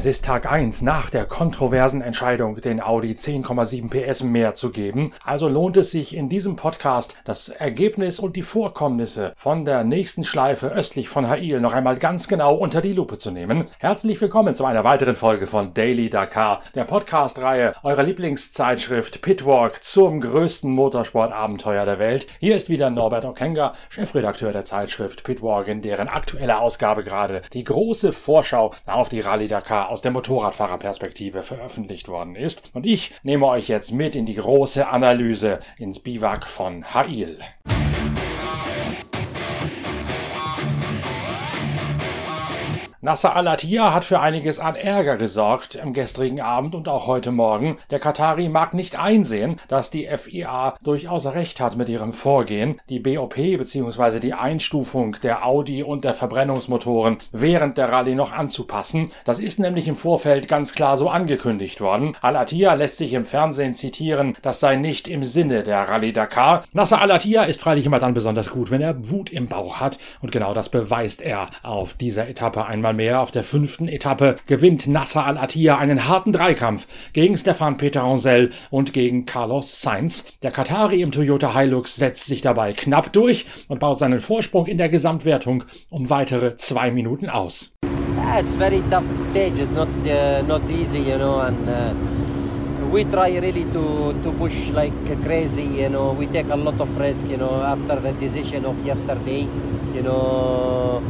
[0.00, 5.12] Es ist Tag 1 nach der kontroversen Entscheidung, den Audi 10,7 PS mehr zu geben.
[5.26, 10.24] Also lohnt es sich in diesem Podcast, das Ergebnis und die Vorkommnisse von der nächsten
[10.24, 13.66] Schleife östlich von Hail noch einmal ganz genau unter die Lupe zu nehmen.
[13.78, 20.22] Herzlich willkommen zu einer weiteren Folge von Daily Dakar, der Podcast-Reihe eurer Lieblingszeitschrift Pitwalk zum
[20.22, 22.26] größten Motorsportabenteuer der Welt.
[22.38, 27.64] Hier ist wieder Norbert Okenga, Chefredakteur der Zeitschrift Pitwalk, in deren aktuelle Ausgabe gerade die
[27.64, 32.70] große Vorschau auf die Rallye Dakar aus der Motorradfahrerperspektive veröffentlicht worden ist.
[32.72, 37.38] Und ich nehme euch jetzt mit in die große Analyse ins Biwak von Hail.
[43.02, 47.78] Nasser Al-Attiyah hat für einiges an Ärger gesorgt am gestrigen Abend und auch heute Morgen.
[47.88, 52.98] Der Katari mag nicht einsehen, dass die FIA durchaus recht hat mit ihrem Vorgehen, die
[52.98, 54.20] BOP bzw.
[54.20, 59.10] die Einstufung der Audi und der Verbrennungsmotoren während der Rallye noch anzupassen.
[59.24, 62.14] Das ist nämlich im Vorfeld ganz klar so angekündigt worden.
[62.20, 66.64] Al-Attiyah lässt sich im Fernsehen zitieren, das sei nicht im Sinne der Rallye Dakar.
[66.74, 70.32] Nasser Al-Attiyah ist freilich immer dann besonders gut, wenn er Wut im Bauch hat und
[70.32, 74.86] genau das beweist er auf dieser Etappe einmal einmal mehr auf der fünften Etappe gewinnt
[74.86, 80.24] Nasser Al-Attiyah einen harten Dreikampf gegen Stefan Peter Ancel und gegen Carlos Sainz.
[80.42, 84.78] Der Katari im Toyota Hilux setzt sich dabei knapp durch und baut seinen Vorsprung in
[84.78, 87.72] der Gesamtwertung um weitere zwei Minuten aus.
[87.82, 89.60] Yeah, it's very tough stage.
[89.60, 91.94] It's not uh, not easy, you know, and uh,
[92.92, 94.92] we try really to to push like
[95.24, 95.64] crazy.
[95.64, 97.26] You know, we take a lot of risk.
[97.28, 99.48] You know, after the decision of yesterday,
[99.94, 101.02] you know.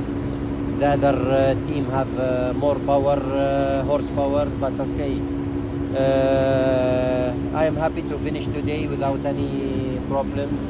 [0.80, 5.20] The other uh, team have uh, more power, uh, horsepower, but okay.
[7.52, 10.60] I am happy to finish today without any problems,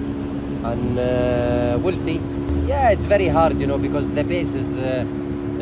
[0.65, 2.21] and we'll see.
[2.67, 4.77] Yeah, it's very hard, you know, because the pace is,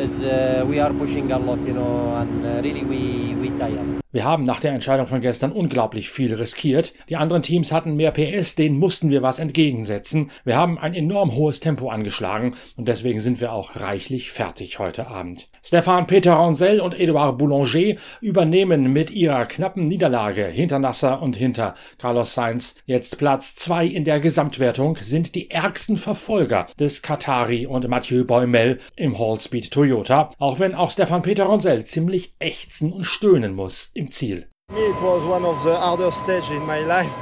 [0.05, 3.85] is we are pushing a lot, you know, and really we we tire.
[4.11, 6.93] Wir haben nach der Entscheidung von gestern unglaublich viel riskiert.
[7.09, 10.31] Die anderen Teams hatten mehr PS, denen mussten wir was entgegensetzen.
[10.43, 15.05] Wir haben ein enorm hohes Tempo angeschlagen und deswegen sind wir auch reichlich fertig heute
[15.05, 15.47] Abend.
[15.61, 21.75] Stefan Peter Rancel und Edouard Boulanger übernehmen mit ihrer knappen Niederlage hinter Nasser und hinter
[21.99, 27.87] Carlos Sainz jetzt Platz zwei in der Gesamtwertung, sind die ärgsten Verfolger des Katari und
[27.87, 33.53] Mathieu Boimel im Hallspeed Toyota, auch wenn auch Stefan Peter Rancel ziemlich ächzen und stöhnen
[33.53, 34.47] muss im Ziel.
[34.71, 37.13] It was one of the hardest stages in my life.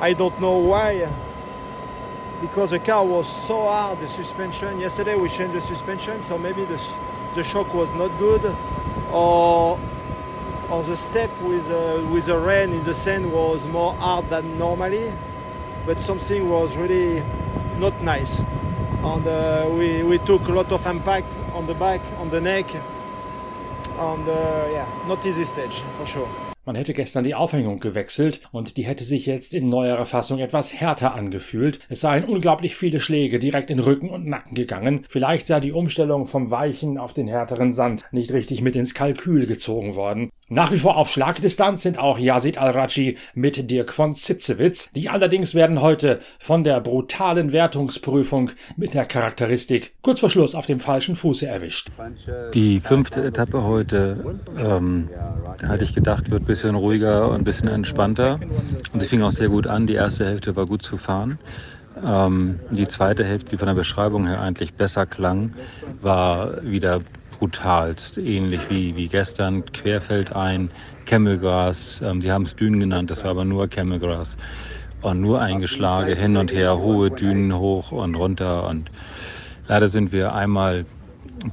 [0.00, 1.08] I don't know why.
[2.42, 4.78] Because the car was so hard, the suspension.
[4.78, 6.78] Yesterday we changed the suspension, so maybe the,
[7.34, 8.44] the shock was not good.
[9.12, 9.78] Or,
[10.70, 14.58] or the step with, uh, with the rain in the sand was more hard than
[14.58, 15.10] normally.
[15.86, 17.22] But something was really
[17.78, 18.40] not nice.
[19.02, 22.66] And uh, we, we took a lot of impact on the back, on the neck.
[23.98, 26.55] And uh, yeah, not easy stage for sure.
[26.66, 30.74] Man hätte gestern die Aufhängung gewechselt und die hätte sich jetzt in neuerer Fassung etwas
[30.74, 31.78] härter angefühlt.
[31.88, 35.04] Es seien unglaublich viele Schläge direkt in Rücken und Nacken gegangen.
[35.08, 39.46] Vielleicht sei die Umstellung vom weichen auf den härteren Sand nicht richtig mit ins Kalkül
[39.46, 40.30] gezogen worden.
[40.48, 44.88] Nach wie vor auf Schlagdistanz sind auch Yazid Al-Raji mit Dirk von Zitzewitz.
[44.94, 50.66] Die allerdings werden heute von der brutalen Wertungsprüfung mit der Charakteristik kurz vor Schluss auf
[50.66, 51.90] dem falschen Fuße erwischt.
[52.54, 55.10] Die fünfte Etappe heute, ähm,
[55.66, 58.40] hatte ich gedacht, wird bis bisschen ruhiger und ein bisschen entspannter.
[58.90, 59.86] Und sie fing auch sehr gut an.
[59.86, 61.38] Die erste Hälfte war gut zu fahren.
[62.02, 65.52] Ähm, die zweite Hälfte, die von der Beschreibung her eigentlich besser klang,
[66.00, 67.02] war wieder
[67.38, 70.70] brutalst, ähnlich wie, wie gestern, querfeldein,
[71.04, 74.38] Camelgrass, ähm, sie haben es Dünen genannt, das war aber nur Camelgrass
[75.02, 78.90] und nur eingeschlagen, hin und her, hohe Dünen hoch und runter und
[79.68, 80.86] leider sind wir einmal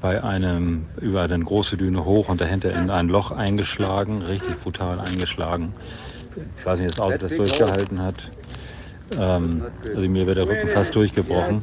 [0.01, 4.99] bei einem über eine große Düne hoch und dahinter in ein Loch eingeschlagen, richtig brutal
[4.99, 5.73] eingeschlagen.
[6.57, 8.31] Ich weiß nicht, das Auto das durchgehalten hat.
[9.17, 11.61] Ähm, also mir wird der Rücken fast durchgebrochen.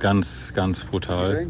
[0.00, 1.46] Ganz, ganz brutal.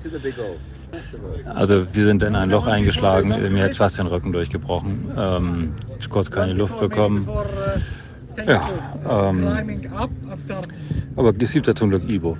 [1.46, 5.10] Also wir sind in ein Loch eingeschlagen, mir hat fast den Rücken durchgebrochen.
[5.16, 7.28] Ähm, ich kurz keine Luft bekommen.
[8.46, 8.68] Ja,
[9.08, 9.48] ähm,
[11.16, 12.36] aber es gibt ja zum Glück Ibo.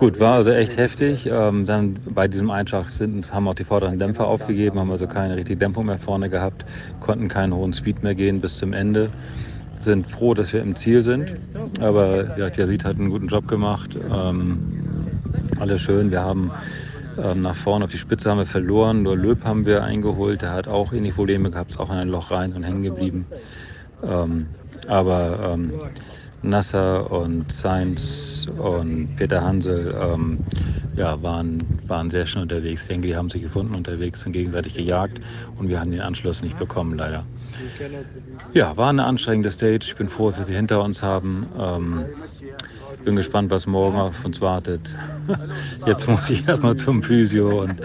[0.00, 1.28] Gut, war also echt heftig.
[1.30, 5.36] Ähm, dann bei diesem Einschlag sind, haben auch die vorderen Dämpfer aufgegeben, haben also keine
[5.36, 6.64] richtige Dämpfung mehr vorne gehabt,
[7.00, 9.10] konnten keinen hohen Speed mehr gehen bis zum Ende.
[9.80, 11.34] Sind froh, dass wir im Ziel sind.
[11.80, 13.98] Aber ja, Yazid hat einen guten Job gemacht.
[14.10, 14.58] Ähm,
[15.58, 16.10] alles schön.
[16.10, 16.50] Wir haben
[17.22, 19.02] ähm, nach vorne auf die Spitze haben wir verloren.
[19.02, 20.40] Nur Löb haben wir eingeholt.
[20.40, 23.26] Der hat auch ähnliche Probleme gehabt, ist auch in ein Loch rein und hängen geblieben.
[24.02, 24.46] Ähm,
[24.88, 25.72] aber ähm,
[26.42, 30.40] Nasser und Sainz und Peter Hansel ähm,
[30.96, 32.82] ja, waren, waren sehr schnell unterwegs.
[32.82, 35.20] Ich denke, die haben sich gefunden unterwegs und gegenseitig gejagt
[35.58, 37.26] und wir haben den Anschluss nicht bekommen, leider.
[38.54, 39.80] Ja, war eine anstrengende Stage.
[39.82, 41.46] Ich bin froh, dass wir sie hinter uns haben.
[41.58, 42.06] Ähm,
[43.04, 44.94] bin gespannt, was morgen auf uns wartet.
[45.86, 47.80] Jetzt muss ich erstmal zum Physio und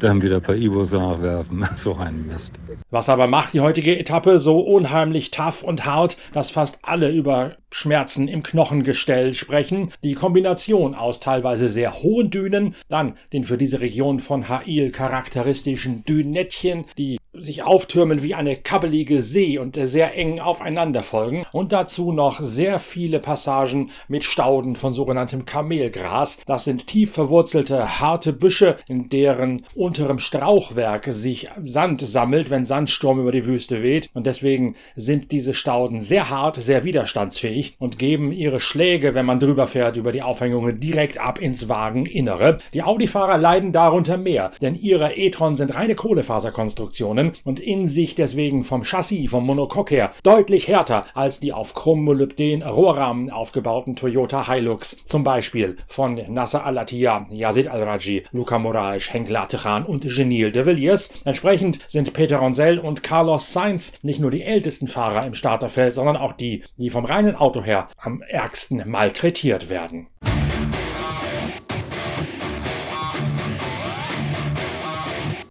[0.00, 1.66] dann wieder ein paar Ibos nachwerfen.
[1.76, 2.54] So ein Mist.
[2.90, 7.56] Was aber macht die heutige Etappe so unheimlich tough und hart, dass fast alle über
[7.70, 9.90] Schmerzen im Knochengestell sprechen?
[10.02, 16.04] Die Kombination aus teilweise sehr hohen Dünen, dann den für diese Region von Hail charakteristischen
[16.04, 22.10] Dünettchen, die sich auftürmen wie eine kabbelige See und sehr eng aufeinander folgen und dazu
[22.12, 26.38] noch sehr viele Passagen mit Stauden von sogenanntem Kamelgras.
[26.46, 33.20] Das sind tief verwurzelte, harte Büsche, in deren unterem Strauchwerk sich Sand sammelt, wenn Sandsturm
[33.20, 38.32] über die Wüste weht und deswegen sind diese Stauden sehr hart, sehr widerstandsfähig und geben
[38.32, 42.58] ihre Schläge, wenn man drüber fährt, über die Aufhängungen direkt ab ins Wageninnere.
[42.74, 48.14] Die Audi-Fahrer leiden darunter mehr, denn ihre e-tron sind reine Kohlefaserkonstruktionen Konstruktionen und in sich
[48.14, 54.50] deswegen vom Chassis, vom Monocoque her, deutlich härter als die auf Chrommolybden Rohrrahmen aufgebauten Toyota
[54.50, 54.96] Hilux.
[55.04, 61.10] Zum Beispiel von Nasser Al-Attiyah, Yazid Al-Raji, Luca Moraes, Henk Latechan und Genil de Villiers.
[61.24, 66.16] Entsprechend sind Peter Ronsell und Carlos Sainz nicht nur die ältesten Fahrer im Starterfeld, sondern
[66.16, 70.08] auch die, die vom reinen Auto her am ärgsten malträtiert werden.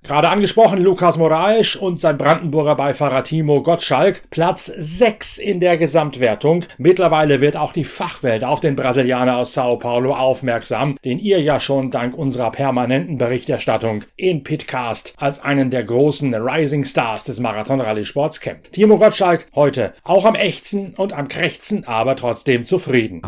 [0.09, 4.23] Gerade angesprochen Lukas Moraes und sein Brandenburger Beifahrer Timo Gottschalk.
[4.31, 6.65] Platz 6 in der Gesamtwertung.
[6.79, 11.59] Mittlerweile wird auch die Fachwelt auf den Brasilianer aus Sao Paulo aufmerksam, den ihr ja
[11.59, 18.39] schon dank unserer permanenten Berichterstattung in Pitcast als einen der großen Rising Stars des Marathon-Rallye-Sports
[18.39, 18.71] kennt.
[18.71, 23.21] Timo Gottschalk heute auch am ächzen und am krächzen, aber trotzdem zufrieden.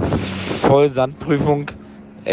[0.64, 1.68] Voll Sandprüfung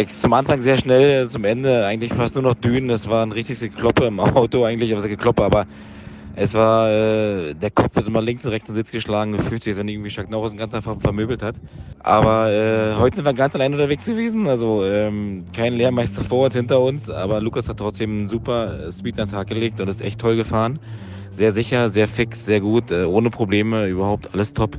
[0.09, 2.89] zum Anfang sehr schnell, zum Ende eigentlich fast nur noch Dünen.
[2.89, 5.67] Das war ein richtiges Gekloppe im Auto eigentlich, was Gekloppe, aber
[6.41, 9.63] es war, äh, der Kopf ist immer links und rechts in den Sitz geschlagen, gefühlt
[9.63, 11.57] sich, als wenn irgendwie Chuck Norris ganz einfach vermöbelt hat.
[11.99, 16.55] Aber äh, heute sind wir ganz allein unterwegs gewesen, also ähm, kein Lehrmeister vor uns,
[16.55, 20.01] hinter uns, aber Lukas hat trotzdem einen super Speed an den Tag gelegt und ist
[20.01, 20.79] echt toll gefahren.
[21.33, 24.79] Sehr sicher, sehr fix, sehr gut, äh, ohne Probleme, überhaupt alles top.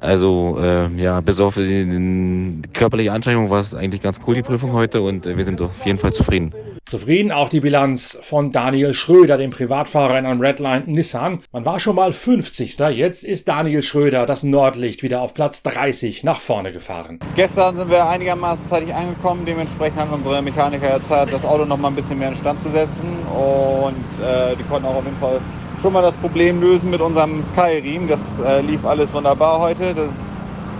[0.00, 4.42] Also äh, ja, bis auf die, die körperliche Anstrengung war es eigentlich ganz cool, die
[4.42, 6.52] Prüfung heute, und äh, wir sind auf jeden Fall zufrieden.
[6.86, 11.40] Zufrieden auch die Bilanz von Daniel Schröder, dem Privatfahrer in einem Redline Nissan.
[11.52, 12.78] Man war schon mal 50.
[12.78, 17.18] Jetzt ist Daniel Schröder das Nordlicht wieder auf Platz 30 nach vorne gefahren.
[17.36, 19.44] Gestern sind wir einigermaßen zeitig angekommen.
[19.44, 22.58] Dementsprechend haben unsere Mechaniker jetzt Zeit, das Auto noch mal ein bisschen mehr in Stand
[22.58, 23.06] zu setzen.
[23.26, 25.40] Und äh, die konnten auch auf jeden Fall
[25.80, 28.08] schon mal das Problem lösen mit unserem Keilriemen.
[28.08, 29.94] Das äh, lief alles wunderbar heute.
[29.94, 30.08] Das,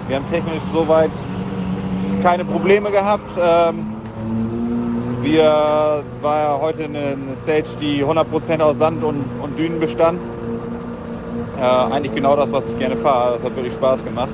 [0.08, 1.10] wir haben technisch soweit
[2.22, 3.30] keine Probleme gehabt.
[3.40, 3.86] Ähm,
[5.22, 10.20] wir war ja heute eine, eine Stage, die 100% aus Sand und, und Dünen bestand.
[11.56, 13.36] Äh, eigentlich genau das, was ich gerne fahre.
[13.36, 14.30] Das hat wirklich Spaß gemacht.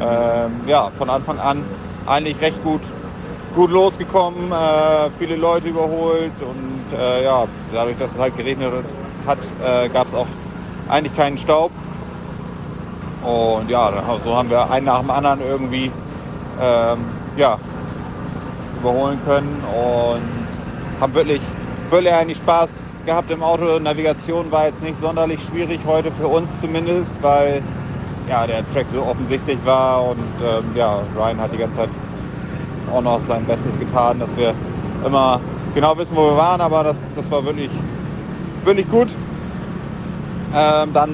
[0.00, 1.64] Ähm, ja, von Anfang an
[2.06, 2.80] eigentlich recht gut,
[3.54, 8.84] gut losgekommen, äh, viele Leute überholt und äh, ja, dadurch, dass es halt geregnet hat,
[9.26, 10.26] äh, gab es auch
[10.88, 11.70] eigentlich keinen Staub.
[13.22, 15.90] Und ja, so haben wir einen nach dem anderen irgendwie
[16.60, 16.98] ähm,
[17.36, 17.58] ja,
[18.80, 20.22] überholen können und
[21.00, 21.40] haben wirklich,
[21.90, 23.78] wirklich eigentlich Spaß gehabt im Auto.
[23.78, 27.62] Navigation war jetzt nicht sonderlich schwierig heute für uns zumindest, weil
[28.28, 31.90] ja, der Track so offensichtlich war und ähm, ja, Ryan hat die ganze Zeit
[32.92, 34.54] auch noch sein Bestes getan, dass wir
[35.04, 35.40] immer
[35.74, 37.70] genau wissen, wo wir waren, aber das, das war wirklich
[38.68, 39.08] wirklich gut.
[40.54, 41.10] Ähm, dann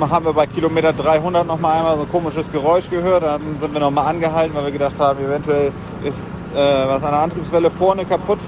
[0.00, 3.22] haben wir bei Kilometer 300 noch mal einmal so ein komisches Geräusch gehört.
[3.22, 5.72] Dann sind wir noch mal angehalten, weil wir gedacht haben, eventuell
[6.04, 8.38] ist äh, was an der Antriebswelle vorne kaputt.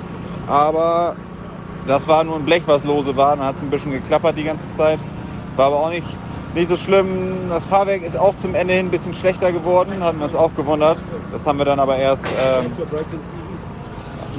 [0.47, 1.16] Aber
[1.87, 3.37] das war nur ein Blech, was lose war.
[3.37, 4.99] Dann hat es ein bisschen geklappert die ganze Zeit.
[5.57, 6.07] War aber auch nicht,
[6.54, 7.49] nicht so schlimm.
[7.49, 10.02] Das Fahrwerk ist auch zum Ende hin ein bisschen schlechter geworden.
[10.02, 10.99] Hatten wir uns auch gewundert.
[11.33, 12.71] Das haben wir dann aber erst ähm,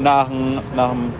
[0.01, 1.13] nach dem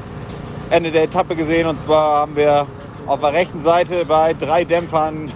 [0.72, 1.68] Ende der Etappe gesehen.
[1.68, 2.66] Und zwar haben wir
[3.06, 5.32] auf der rechten Seite bei drei Dämpfern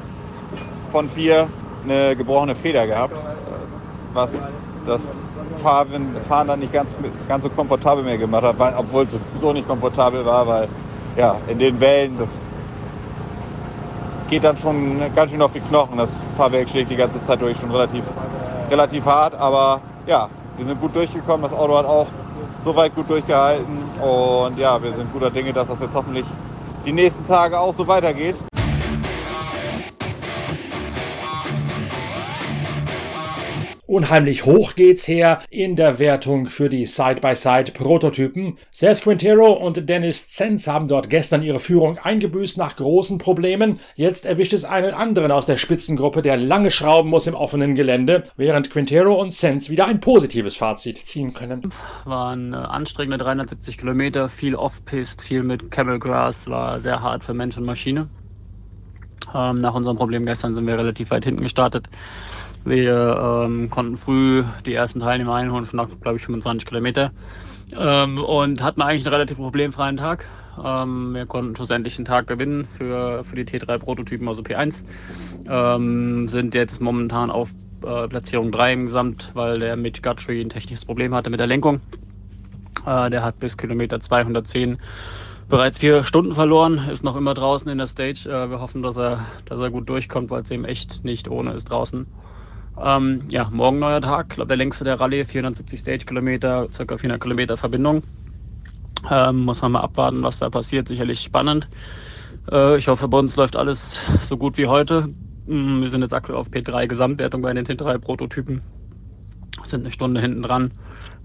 [0.92, 1.50] von vier
[1.84, 3.14] eine gebrochene Feder gehabt,
[4.14, 4.32] was
[4.88, 5.18] das
[5.62, 6.96] Fahren, Fahren dann nicht ganz,
[7.28, 10.68] ganz so komfortabel mehr gemacht hat, obwohl es so nicht komfortabel war, weil
[11.18, 12.42] ja, in den Wellen, das
[14.30, 15.98] geht dann schon ganz schön auf die Knochen.
[15.98, 18.04] Das Fahrwerk schlägt die ganze Zeit durch, schon relativ,
[18.70, 21.44] relativ hart, aber ja, wir sind gut durchgekommen.
[21.44, 22.08] Das Auto hat auch
[22.66, 26.26] soweit gut durchgehalten und ja, wir sind guter Dinge, dass das jetzt hoffentlich
[26.86, 28.36] die nächsten Tage auch so weitergeht.
[33.96, 38.58] Unheimlich hoch geht's her in der Wertung für die Side-by-Side-Prototypen.
[38.70, 43.80] Seth Quintero und Dennis Zenz haben dort gestern ihre Führung eingebüßt nach großen Problemen.
[43.96, 48.24] Jetzt erwischt es einen anderen aus der Spitzengruppe, der lange schrauben muss im offenen Gelände,
[48.36, 51.62] während Quintero und Zenz wieder ein positives Fazit ziehen können.
[52.04, 57.34] Waren äh, anstrengende 370 Kilometer, viel Off-Pist, viel mit Camel Grass, war sehr hart für
[57.34, 58.10] Mensch und Maschine.
[59.34, 61.88] Ähm, nach unserem Problem gestern sind wir relativ weit hinten gestartet.
[62.66, 67.12] Wir ähm, konnten früh die ersten Teilnehmer einholen, schon nach, glaube ich, 25 Kilometer.
[67.78, 70.26] Ähm, und hatten eigentlich einen relativ problemfreien Tag.
[70.64, 74.84] Ähm, wir konnten schlussendlich einen Tag gewinnen für, für die T3-Prototypen, also P1.
[75.48, 77.52] Ähm, sind jetzt momentan auf
[77.86, 81.48] äh, Platzierung 3 im Gesamt, weil der Mitch Guthrie ein technisches Problem hatte mit der
[81.48, 81.82] Lenkung.
[82.88, 84.80] Äh, der hat bis Kilometer 210
[85.48, 88.28] bereits vier Stunden verloren, ist noch immer draußen in der Stage.
[88.28, 91.54] Äh, wir hoffen, dass er, dass er gut durchkommt, weil es eben echt nicht ohne
[91.54, 92.08] ist draußen.
[92.82, 97.58] Ähm, ja, morgen neuer Tag, glaube der längste der Rallye, 470 Stage-Kilometer, circa 400 Kilometer
[97.58, 98.04] Verbindung.
[99.10, 101.70] Ähm, muss man mal abwarten, was da passiert, sicherlich spannend.
[102.52, 105.10] Äh, ich hoffe, bei uns läuft alles so gut wie heute.
[105.46, 108.62] Mm, wir sind jetzt aktuell auf P3 Gesamtwertung bei den T3-Prototypen.
[109.64, 110.72] Sind eine Stunde hinten dran.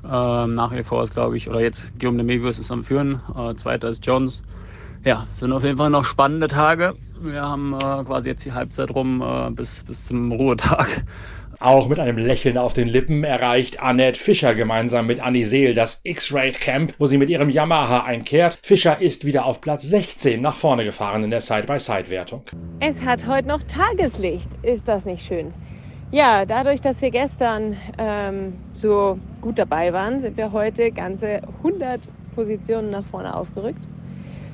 [0.04, 3.20] Ähm, nach wie vor ist, glaube ich, oder jetzt Guillaume de Mevius ist am Führen.
[3.36, 4.42] Äh, zweiter ist Jones.
[5.04, 6.94] Ja, sind auf jeden Fall noch spannende Tage.
[7.20, 11.04] Wir haben äh, quasi jetzt die Halbzeit rum äh, bis, bis zum Ruhetag.
[11.62, 16.00] Auch mit einem Lächeln auf den Lippen erreicht Annette Fischer gemeinsam mit Annie Seel das
[16.04, 18.58] X-Raid Camp, wo sie mit ihrem Yamaha einkehrt.
[18.62, 22.44] Fischer ist wieder auf Platz 16 nach vorne gefahren in der Side-by-Side-Wertung.
[22.80, 24.48] Es hat heute noch Tageslicht.
[24.62, 25.52] Ist das nicht schön?
[26.10, 32.00] Ja, dadurch, dass wir gestern ähm, so gut dabei waren, sind wir heute ganze 100
[32.34, 33.86] Positionen nach vorne aufgerückt.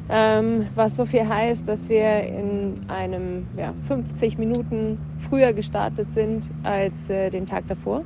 [0.09, 4.99] Ähm, was so viel heißt, dass wir in einem ja, 50 Minuten
[5.29, 8.05] früher gestartet sind als äh, den Tag davor.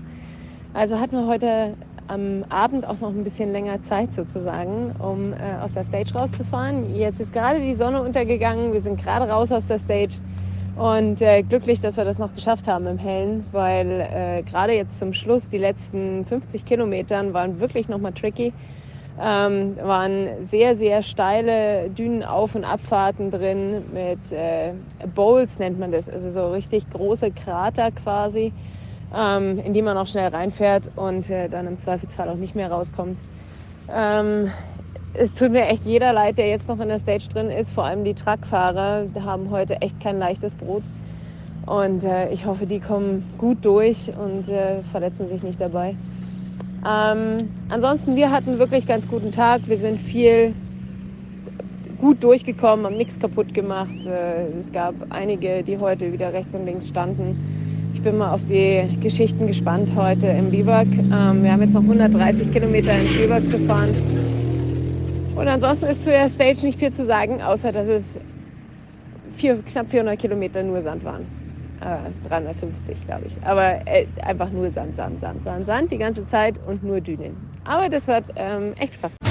[0.73, 1.75] Also hatten wir heute
[2.07, 6.95] am Abend auch noch ein bisschen länger Zeit sozusagen, um äh, aus der Stage rauszufahren.
[6.95, 10.15] Jetzt ist gerade die Sonne untergegangen, wir sind gerade raus aus der Stage
[10.77, 14.99] und äh, glücklich, dass wir das noch geschafft haben im Hellen, weil äh, gerade jetzt
[14.99, 18.53] zum Schluss die letzten 50 Kilometern waren wirklich nochmal tricky.
[19.23, 24.73] Ähm, waren sehr, sehr steile Dünenauf- und Abfahrten drin mit äh,
[25.15, 28.51] Bowls nennt man das, also so richtig große Krater quasi,
[29.15, 32.71] ähm, in die man auch schnell reinfährt und äh, dann im Zweifelsfall auch nicht mehr
[32.73, 33.19] rauskommt.
[33.95, 34.51] Ähm,
[35.13, 37.85] es tut mir echt jeder leid, der jetzt noch in der Stage drin ist, vor
[37.85, 40.85] allem die Truckfahrer, haben heute echt kein leichtes Brot.
[41.67, 45.95] Und äh, ich hoffe, die kommen gut durch und äh, verletzen sich nicht dabei.
[46.87, 49.63] Ähm, ansonsten, wir hatten wirklich ganz guten Tag.
[49.67, 50.55] Wir sind viel
[52.01, 54.07] gut durchgekommen, haben nichts kaputt gemacht.
[54.07, 57.91] Äh, es gab einige, die heute wieder rechts und links standen.
[57.95, 60.87] Ich bin mal auf die Geschichten gespannt heute im Biwak.
[60.87, 63.91] Ähm, wir haben jetzt noch 130 Kilometer ins Biwak zu fahren.
[65.37, 68.19] Und ansonsten ist zu der Stage nicht viel zu sagen, außer dass es
[69.37, 71.40] vier, knapp 400 Kilometer nur Sand waren.
[71.81, 73.37] 350, äh, glaube ich.
[73.45, 77.37] Aber äh, einfach nur Sand, Sand, Sand, Sand, Sand die ganze Zeit und nur Dünen.
[77.65, 79.30] Aber das hat ähm, echt Spaß gemacht.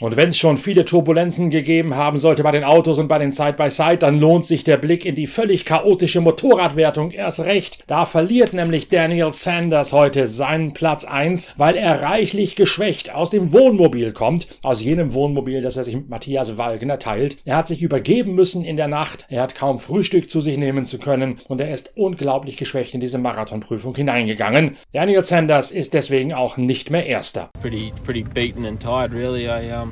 [0.00, 3.32] Und wenn es schon viele Turbulenzen gegeben haben sollte bei den Autos und bei den
[3.32, 7.84] Side-by-Side, dann lohnt sich der Blick in die völlig chaotische Motorradwertung erst recht.
[7.86, 13.52] Da verliert nämlich Daniel Sanders heute seinen Platz 1, weil er reichlich geschwächt aus dem
[13.52, 17.36] Wohnmobil kommt, aus jenem Wohnmobil, das er sich mit Matthias Wagner teilt.
[17.44, 20.86] Er hat sich übergeben müssen in der Nacht, er hat kaum Frühstück zu sich nehmen
[20.86, 24.76] zu können und er ist unglaublich geschwächt in diese Marathonprüfung hineingegangen.
[24.92, 27.50] Daniel Sanders ist deswegen auch nicht mehr Erster.
[27.60, 29.46] Pretty, pretty beaten and tired, really.
[29.46, 29.89] I, um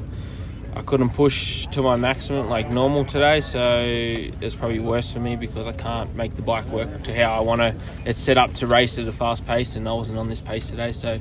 [0.74, 5.34] I couldn't push to my maximum like normal today, so it's probably worse for me
[5.34, 7.74] because I can't make the bike work to how I want to.
[8.04, 10.70] It's set up to race at a fast pace, and I wasn't on this pace
[10.70, 11.18] today, so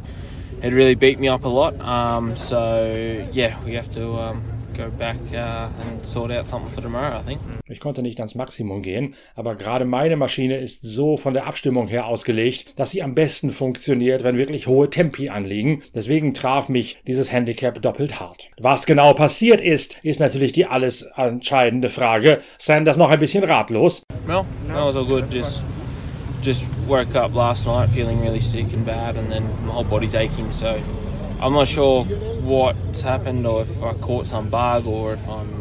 [0.62, 1.80] it really beat me up a lot.
[1.80, 4.44] Um, so yeah, we have to um,
[4.78, 7.42] go back uh, and sort out something for tomorrow, I think.
[7.68, 11.88] Ich konnte nicht ans Maximum gehen, aber gerade meine Maschine ist so von der Abstimmung
[11.88, 15.82] her ausgelegt, dass sie am besten funktioniert, wenn wirklich hohe Tempi anliegen.
[15.94, 18.50] Deswegen traf mich dieses Handicap doppelt hart.
[18.60, 22.40] Was genau passiert ist, ist natürlich die alles entscheidende Frage.
[22.58, 24.04] Sanders noch ein bisschen ratlos.
[24.28, 25.26] No, that was all good.
[25.32, 25.64] Just,
[26.42, 30.16] just woke up last night feeling really sick and bad, and then my whole body's
[30.16, 30.52] aching.
[30.52, 30.76] So
[31.40, 35.58] I'm not sure what's happened or if I caught some bug or if I'm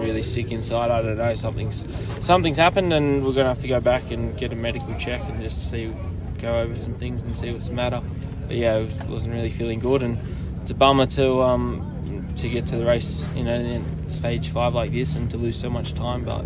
[0.00, 0.90] really sick inside.
[0.90, 1.34] I don't know.
[1.34, 1.86] Something's
[2.20, 5.40] something's happened, and we're gonna have to go back and get a medical check and
[5.40, 5.92] just see,
[6.38, 8.00] go over some things and see what's the matter.
[8.46, 10.18] But yeah, I wasn't really feeling good, and
[10.62, 14.74] it's a bummer to um, to get to the race, you know, in stage five
[14.74, 16.24] like this, and to lose so much time.
[16.24, 16.44] But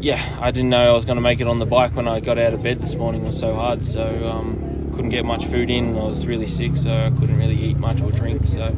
[0.00, 2.20] yeah, I didn't know I was going to make it on the bike when I
[2.20, 3.22] got out of bed this morning.
[3.22, 5.96] It was so hard, so um, couldn't get much food in.
[5.96, 8.44] I was really sick, so I couldn't really eat much or drink.
[8.48, 8.74] So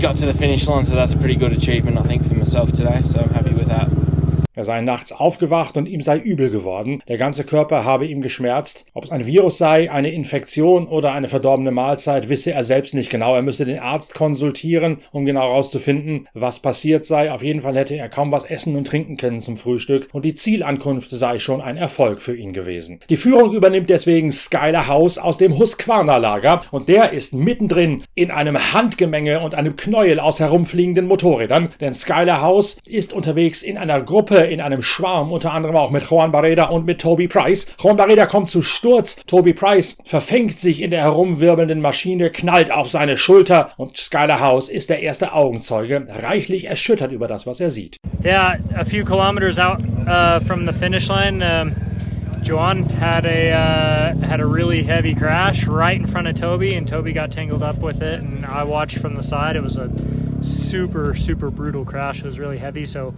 [0.00, 2.72] got to the finish line, so that's a pretty good achievement, I think, for myself
[2.72, 3.00] today.
[3.00, 3.95] So I'm happy with that.
[4.56, 7.02] Er sei nachts aufgewacht und ihm sei übel geworden.
[7.06, 8.86] Der ganze Körper habe ihm geschmerzt.
[8.94, 13.10] Ob es ein Virus sei, eine Infektion oder eine verdorbene Mahlzeit, wisse er selbst nicht
[13.10, 13.34] genau.
[13.34, 17.30] Er müsse den Arzt konsultieren, um genau herauszufinden, was passiert sei.
[17.30, 20.34] Auf jeden Fall hätte er kaum was essen und trinken können zum Frühstück und die
[20.34, 23.00] Zielankunft sei schon ein Erfolg für ihn gewesen.
[23.10, 28.30] Die Führung übernimmt deswegen Skyler House aus dem Husqvarna Lager und der ist mittendrin in
[28.30, 34.00] einem Handgemenge und einem Knäuel aus herumfliegenden Motorrädern, denn Skyler House ist unterwegs in einer
[34.00, 37.66] Gruppe in einem Schwarm, unter anderem auch mit Juan Barreda und mit Toby Price.
[37.78, 42.88] Juan Barreda kommt zu Sturz, Toby Price verfängt sich in der herumwirbelnden Maschine, knallt auf
[42.88, 47.70] seine Schulter und Skyler House ist der erste Augenzeuge, reichlich erschüttert über das, was er
[47.70, 47.96] sieht.
[48.24, 51.42] Yeah, a few kilometers out uh, from the finish line.
[51.42, 51.74] Um
[52.46, 56.86] Joan had a uh, had a really heavy crash right in front of Toby, and
[56.86, 58.20] Toby got tangled up with it.
[58.20, 59.56] And I watched from the side.
[59.56, 59.90] It was a
[60.42, 62.20] super super brutal crash.
[62.20, 63.14] It was really heavy, so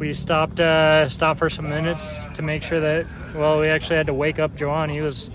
[0.00, 4.06] we stopped uh, stopped for some minutes to make sure that well we actually had
[4.06, 4.88] to wake up Joan.
[4.88, 5.30] He was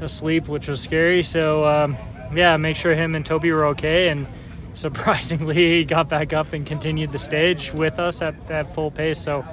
[0.00, 1.22] asleep, which was scary.
[1.22, 1.96] So um,
[2.34, 4.08] yeah, make sure him and Toby were okay.
[4.08, 4.26] And
[4.74, 9.20] surprisingly, he got back up and continued the stage with us at, at full pace.
[9.20, 9.44] So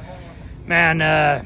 [0.66, 1.02] man.
[1.02, 1.44] Uh,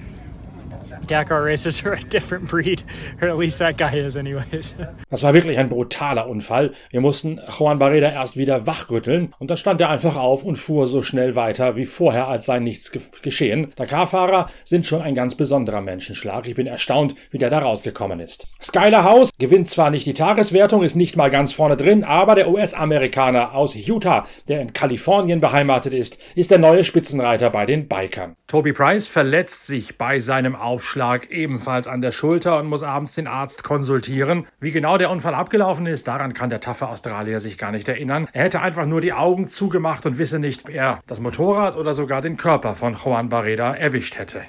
[1.08, 2.84] Dakar Racers are a different breed,
[3.22, 4.76] or at least that guy is anyways.
[5.10, 6.72] Das war wirklich ein brutaler Unfall.
[6.90, 10.88] Wir mussten Juan Barreda erst wieder wachrütteln und dann stand er einfach auf und fuhr
[10.88, 13.72] so schnell weiter wie vorher, als sei nichts ge geschehen.
[13.76, 16.48] Dakar-Fahrer sind schon ein ganz besonderer Menschenschlag.
[16.48, 18.48] Ich bin erstaunt, wie der da rausgekommen ist.
[18.62, 22.50] Skyler House gewinnt zwar nicht die Tageswertung, ist nicht mal ganz vorne drin, aber der
[22.50, 28.36] US-Amerikaner aus Utah, der in Kalifornien beheimatet ist, ist der neue Spitzenreiter bei den Bikern.
[28.48, 30.56] Toby Price verletzt sich bei seinem
[30.94, 34.46] Aufschlag ebenfalls an der Schulter und muss abends den Arzt konsultieren.
[34.60, 38.28] Wie genau der Unfall abgelaufen ist, daran kann der taffe Australier sich gar nicht erinnern.
[38.32, 41.96] Er hätte einfach nur die Augen zugemacht und wisse nicht, ob er das Motorrad oder
[41.96, 44.44] sogar den Körper von Juan Barreda erwischt hätte.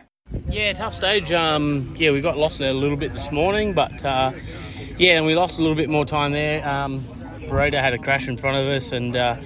[0.50, 1.32] Yeah, tough stage.
[1.32, 4.32] Um, yeah, we got lost there a little bit this morning, but uh,
[4.98, 6.62] yeah, and we lost a little bit more time there.
[6.68, 7.02] Um,
[7.48, 9.36] Barreda had a crash in front of us, and uh,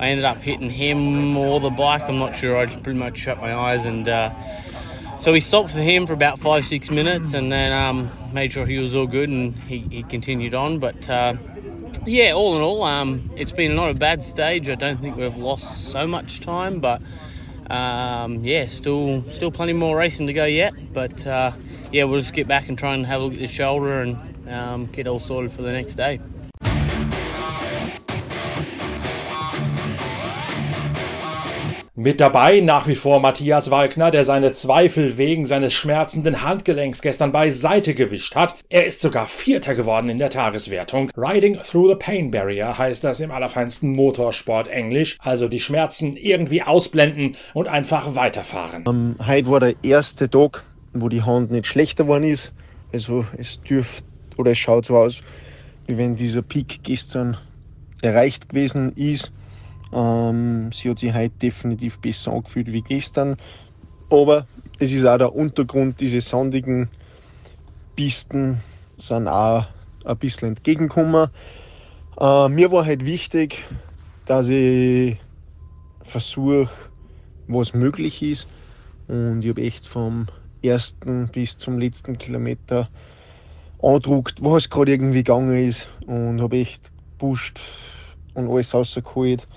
[0.00, 2.02] I ended up hitting him or the bike.
[2.08, 2.56] I'm not sure.
[2.56, 4.30] I pretty much shut my eyes, and uh,
[5.20, 8.66] so we stopped for him for about five, six minutes, and then um, made sure
[8.66, 10.78] he was all good, and he, he continued on.
[10.78, 11.34] But uh,
[12.06, 14.68] yeah, all in all, um, it's been not a bad stage.
[14.68, 17.02] I don't think we've lost so much time, but
[17.68, 20.74] um, yeah, still still plenty more racing to go yet.
[20.92, 21.52] But uh,
[21.92, 24.48] yeah, we'll just get back and try and have a look at the shoulder and
[24.48, 26.20] um, get all sorted for the next day.
[32.00, 37.32] Mit dabei nach wie vor Matthias Walkner, der seine Zweifel wegen seines schmerzenden Handgelenks gestern
[37.32, 38.54] beiseite gewischt hat.
[38.68, 41.10] Er ist sogar Vierter geworden in der Tageswertung.
[41.16, 45.18] Riding through the pain barrier heißt das im allerfeinsten Motorsport Englisch.
[45.18, 48.86] Also die Schmerzen irgendwie ausblenden und einfach weiterfahren.
[48.86, 52.52] Um, heute war der erste Tag, wo die Hand nicht schlechter geworden ist.
[52.92, 54.04] Also es dürfte
[54.36, 55.20] oder es schaut so aus,
[55.88, 57.38] wie wenn dieser Peak gestern
[58.02, 59.32] erreicht gewesen ist.
[59.92, 63.36] Ähm, sie hat sich heute definitiv besser angefühlt wie gestern.
[64.10, 64.46] Aber
[64.78, 66.88] das ist auch der Untergrund, diese sandigen
[67.96, 68.62] Pisten
[68.96, 69.66] sind auch
[70.04, 71.30] ein bisschen entgegengekommen.
[72.18, 73.64] Äh, mir war halt wichtig,
[74.24, 75.18] dass ich
[76.02, 76.70] versuche,
[77.46, 78.46] was möglich ist.
[79.08, 80.26] Und ich habe echt vom
[80.62, 82.90] ersten bis zum letzten Kilometer
[83.80, 85.88] andruckt, was gerade irgendwie gegangen ist.
[86.06, 87.60] Und habe echt gepusht
[88.34, 89.48] und alles rausgeholt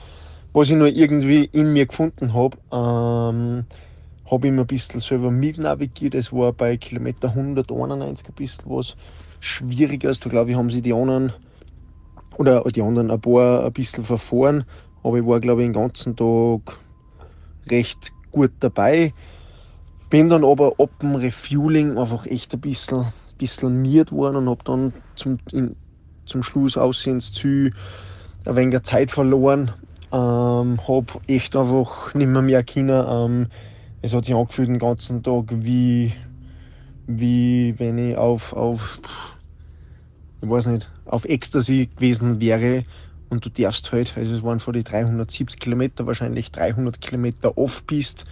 [0.54, 3.66] was ich noch irgendwie in mir gefunden habe, ähm,
[4.30, 6.16] habe ich mir ein bisschen selber mitnavigiert.
[6.16, 8.96] Es war bei Kilometer 191 ein bisschen was
[9.40, 10.10] schwieriger.
[10.10, 11.34] Also, glaube ich, haben sie die anderen
[12.38, 14.66] oder die anderen ein paar ein bisschen verfahren.
[15.04, 16.80] Aber ich war, glaube ich, den ganzen Tag
[17.70, 19.14] recht gut dabei.
[20.10, 24.64] Bin dann aber ab dem Refueling einfach echt ein bisschen, bisschen miert worden und habe
[24.66, 25.76] dann zum, in,
[26.26, 27.72] zum Schluss aussehends zu
[28.46, 29.72] ein wenig Zeit verloren
[30.12, 33.06] ähm, habe echt einfach nicht mehr mehr können.
[33.08, 33.48] Ähm,
[34.02, 36.14] es hat sich angefühlt den ganzen Tag wie,
[37.08, 39.00] wie wenn ich auf, auf,
[40.42, 42.84] ich weiß nicht, auf Ecstasy gewesen wäre.
[43.30, 48.26] Und du darfst halt, also es waren vor die 370 Kilometer, wahrscheinlich 300 Kilometer off-pist.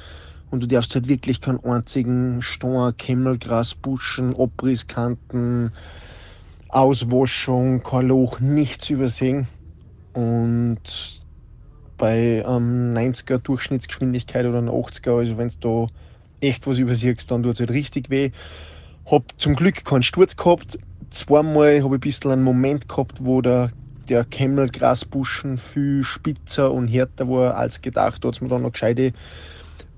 [0.51, 5.71] Und du darfst halt wirklich keinen einzigen Stein, Kemmelgras, Buschen, Abrisskanten,
[6.67, 9.47] Auswaschung, kein Loch, nichts übersehen.
[10.13, 11.21] Und
[11.99, 15.87] bei ähm, 90er Durchschnittsgeschwindigkeit oder einer 80er, also wenn du
[16.41, 18.31] da echt was übersiehst, dann tut es halt richtig weh.
[19.05, 20.79] Hab zum Glück keinen Sturz gehabt.
[21.11, 23.71] Zweimal habe ich ein bisschen einen Moment gehabt, wo der,
[24.07, 28.23] der Kemmelgrasbuschen viel spitzer und härter war als gedacht.
[28.23, 29.13] Da hat es mir dann noch gescheite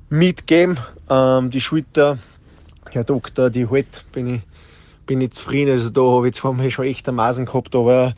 [0.10, 0.78] mitgegeben.
[1.10, 2.18] Ähm, die Schulter,
[2.90, 4.42] Herr Doktor, die halt, bin ich,
[5.06, 5.72] bin ich zufrieden.
[5.72, 8.16] Also da habe ich zwar schon echt Masen gehabt, aber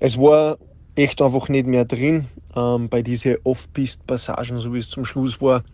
[0.00, 0.58] es war
[0.94, 2.26] echt einfach nicht mehr drin.
[2.54, 5.64] Ähm, bei diesen Off-Pist-Passagen, so wie es zum Schluss war,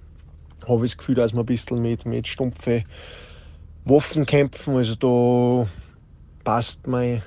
[0.67, 2.85] habe ich das Gefühl, dass wir ein bisschen mit, mit stumpfe
[3.85, 4.77] Waffen kämpfen.
[4.77, 5.69] Also da
[6.45, 7.23] passt mein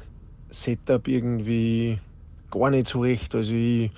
[0.50, 2.00] Setup irgendwie
[2.50, 3.34] gar nicht so recht.
[3.36, 3.92] Also ich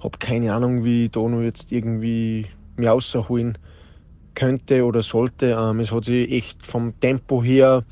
[0.00, 3.58] habe keine Ahnung, wie ich da noch jetzt irgendwie mir rausholen
[4.34, 5.56] könnte oder sollte.
[5.58, 7.84] Ähm, es hat sich echt vom Tempo her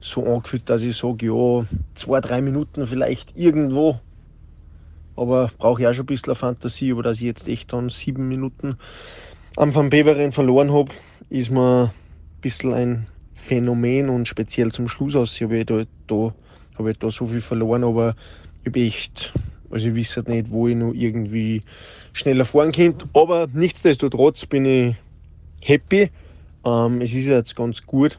[0.00, 4.00] so angefühlt, dass ich sage, ja, zwei, drei Minuten vielleicht irgendwo.
[5.18, 8.76] Aber brauche auch schon ein bisschen Fantasie, aber dass ich jetzt echt dann sieben Minuten
[9.56, 10.92] am Van Beveren verloren habe,
[11.28, 11.90] ist mir ein
[12.40, 16.34] bisschen ein Phänomen und speziell zum Schluss aus habe ich da, da,
[16.78, 18.14] habe ich da so viel verloren, aber
[18.62, 19.32] ich habe echt,
[19.70, 21.62] also ich weiß halt nicht, wo ich noch irgendwie
[22.12, 24.96] schneller fahren könnte, aber nichtsdestotrotz bin ich
[25.60, 26.10] happy.
[26.64, 28.18] Ähm, es ist jetzt ganz gut,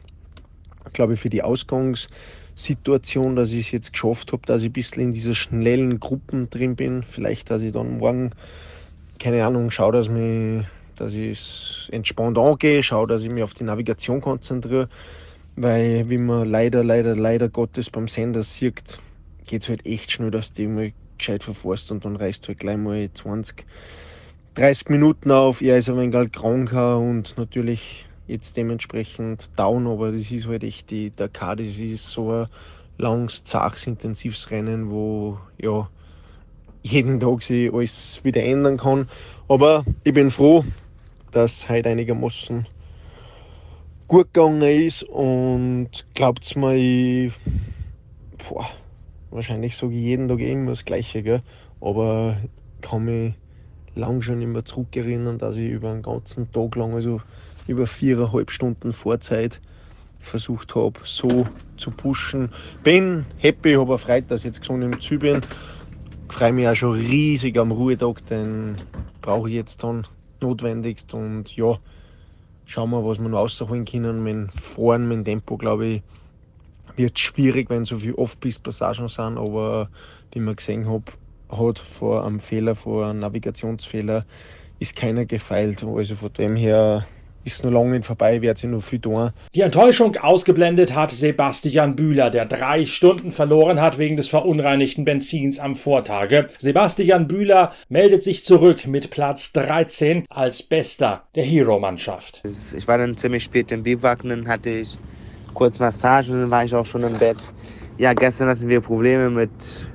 [0.92, 1.42] glaube ich, für die
[2.60, 6.50] Ausgangssituation, dass ich es jetzt geschafft habe, dass ich ein bisschen in dieser schnellen Gruppen
[6.50, 7.02] drin bin.
[7.02, 8.30] Vielleicht, dass ich dann morgen,
[9.18, 10.64] keine Ahnung, schaue, dass mich
[10.96, 14.90] dass ich es entspannt angehe, schaue, dass ich mich auf die Navigation konzentriere,
[15.56, 19.00] weil wie man leider, leider, leider Gottes beim Sender sieht,
[19.46, 22.58] geht es halt echt schnell, dass du mal gescheit verfährst und dann reißt du halt
[22.58, 23.64] gleich mal 20,
[24.56, 25.62] 30 Minuten auf.
[25.62, 30.90] Er ist ein wenig kranker und natürlich jetzt dementsprechend down, aber das ist halt echt
[30.90, 32.46] die Dakar, das ist so ein
[32.98, 35.88] langes, zaches, intensives Rennen, wo ja
[36.82, 39.08] jeden Tag sich alles wieder ändern kann.
[39.48, 40.64] Aber ich bin froh,
[41.32, 42.66] dass heute einigermaßen
[44.08, 47.32] gut gegangen ist und glaubt mir, ich,
[48.48, 48.68] boah,
[49.30, 51.42] wahrscheinlich sage ich jeden Tag immer das Gleiche, gell?
[51.80, 52.36] aber
[52.80, 53.34] kann mich
[53.94, 57.20] lang schon immer zurückerinnern, dass ich über einen ganzen Tag lang, also
[57.70, 59.60] über viereinhalb Stunden Vorzeit,
[60.18, 62.50] versucht habe, so zu pushen.
[62.82, 65.40] Bin happy, habe auch Freude, dass ich jetzt gesund im Ziel bin.
[66.28, 68.76] Freue mich auch schon riesig am Ruhetag, den
[69.22, 70.06] brauche ich jetzt dann
[70.40, 71.14] notwendigst.
[71.14, 71.78] Und ja,
[72.66, 74.24] schauen wir, was wir noch rausholen können.
[74.24, 76.02] Dem Fahren, dem Tempo, glaube ich,
[76.96, 79.38] wird schwierig, wenn so viele Off-Pist-Passagen sind.
[79.38, 79.90] Aber
[80.32, 81.04] wie man gesehen habe,
[81.48, 84.26] hat vor einem Fehler, vor einem Navigationsfehler,
[84.78, 85.84] ist keiner gefeilt.
[85.84, 87.06] Also von dem her
[87.44, 89.30] ist noch lange nicht vorbei, wird sich noch viel tun.
[89.54, 95.58] Die Enttäuschung ausgeblendet hat Sebastian Bühler, der drei Stunden verloren hat wegen des verunreinigten Benzins
[95.58, 96.48] am Vortage.
[96.58, 102.42] Sebastian Bühler meldet sich zurück mit Platz 13 als Bester der Hero-Mannschaft.
[102.76, 104.98] Ich war dann ziemlich spät im Biwak, dann hatte ich
[105.54, 107.38] kurz Massage und dann war ich auch schon im Bett.
[107.98, 109.50] Ja, gestern hatten wir Probleme mit,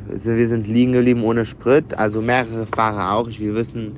[0.09, 3.27] also wir sind liegen geblieben ohne Sprit, also mehrere Fahrer auch.
[3.27, 3.95] Wir wissen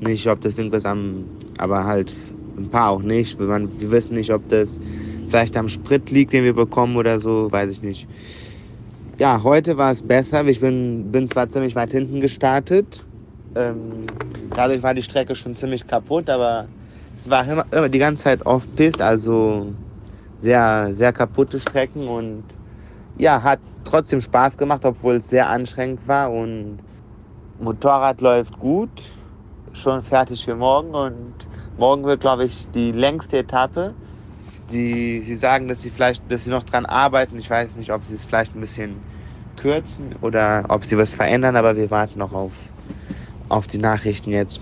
[0.00, 1.24] nicht, ob das irgendwas am,
[1.58, 2.12] aber halt
[2.56, 3.38] ein paar auch nicht.
[3.38, 4.78] Wir, wir wissen nicht, ob das
[5.26, 8.08] vielleicht am Sprit liegt, den wir bekommen oder so, weiß ich nicht.
[9.18, 10.44] Ja, heute war es besser.
[10.46, 13.04] Ich bin, bin zwar ziemlich weit hinten gestartet.
[13.54, 14.06] Ähm,
[14.50, 16.68] dadurch war die Strecke schon ziemlich kaputt, aber
[17.16, 19.72] es war immer, immer die ganze Zeit off-pist, also
[20.40, 22.44] sehr, sehr kaputte Strecken und
[23.16, 26.80] ja, hat trotzdem Spaß gemacht, obwohl es sehr anstrengend war und
[27.58, 28.90] Motorrad läuft gut,
[29.72, 31.34] schon fertig für morgen und
[31.76, 33.94] Morgen wird, glaube ich, die längste Etappe.
[34.70, 37.36] Die, sie sagen, dass sie vielleicht, dass sie noch dran arbeiten.
[37.38, 38.96] Ich weiß nicht, ob sie es vielleicht ein bisschen
[39.56, 42.52] kürzen oder ob sie was verändern, aber wir warten noch auf,
[43.48, 44.60] auf die Nachrichten jetzt.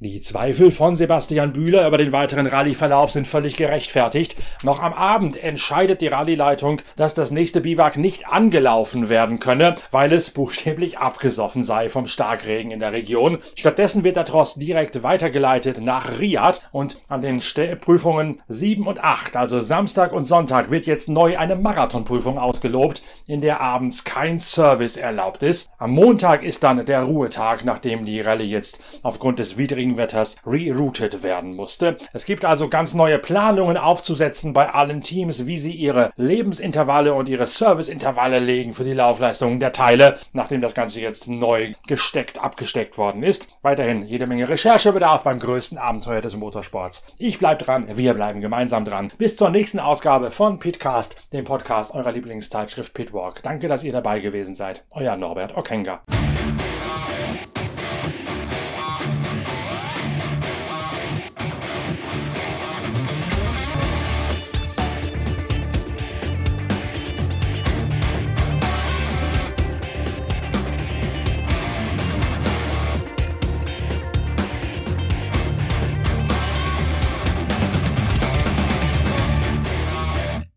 [0.00, 4.36] Die Zweifel von Sebastian Bühler über den weiteren Rallyeverlauf sind völlig gerechtfertigt.
[4.62, 10.12] Noch am Abend entscheidet die Rallyeleitung, dass das nächste Biwak nicht angelaufen werden könne, weil
[10.12, 13.38] es buchstäblich abgesoffen sei vom Starkregen in der Region.
[13.56, 17.42] Stattdessen wird der Tross direkt weitergeleitet nach Riyadh und an den
[17.80, 23.40] Prüfungen 7 und 8, also Samstag und Sonntag, wird jetzt neu eine Marathonprüfung ausgelobt, in
[23.40, 25.68] der abends kein Service erlaubt ist.
[25.78, 31.22] Am Montag ist dann der Ruhetag, nachdem die Rallye jetzt aufgrund des widrigen Regenwetters rerouted
[31.22, 31.96] werden musste.
[32.12, 37.28] Es gibt also ganz neue Planungen aufzusetzen bei allen Teams, wie sie ihre Lebensintervalle und
[37.28, 42.98] ihre Serviceintervalle legen für die Laufleistungen der Teile, nachdem das Ganze jetzt neu gesteckt, abgesteckt
[42.98, 43.48] worden ist.
[43.62, 47.02] Weiterhin jede Menge Recherchebedarf beim größten Abenteuer des Motorsports.
[47.18, 49.12] Ich bleib dran, wir bleiben gemeinsam dran.
[49.18, 53.42] Bis zur nächsten Ausgabe von Pitcast, dem Podcast eurer Lieblingszeitschrift Pitwalk.
[53.42, 54.84] Danke, dass ihr dabei gewesen seid.
[54.90, 56.02] Euer Norbert Okenga.